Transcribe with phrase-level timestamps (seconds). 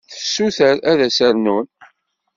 [0.09, 1.67] Tessuter ad as-rnun.